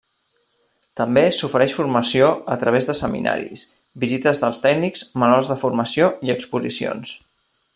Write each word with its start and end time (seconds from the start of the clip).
També 1.01 1.23
s'ofereix 1.39 1.75
formació 1.79 2.29
a 2.55 2.57
través 2.63 2.87
de 2.91 2.95
seminaris, 2.99 3.67
visites 4.05 4.41
dels 4.45 4.63
tècnics, 4.67 5.05
manuals 5.25 5.53
de 5.53 5.59
formació 5.65 6.09
i 6.31 6.35
exposicions. 6.37 7.17